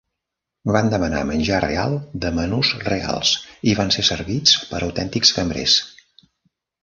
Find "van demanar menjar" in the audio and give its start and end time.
0.75-1.59